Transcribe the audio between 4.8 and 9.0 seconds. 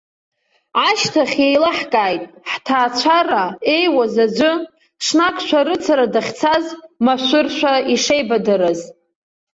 ҽнак шәарыцара дахьцаз, машәыршәа ишеибадырыз.